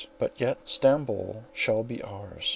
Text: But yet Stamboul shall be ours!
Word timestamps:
But 0.17 0.41
yet 0.41 0.57
Stamboul 0.65 1.43
shall 1.53 1.83
be 1.83 2.01
ours! 2.01 2.49